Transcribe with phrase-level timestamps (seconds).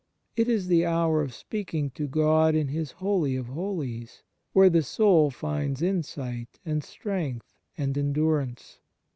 [0.35, 4.81] It is the hour of speaking to God in His Holy of Holies, where the
[4.81, 8.79] soul finds insight and strength and endurance.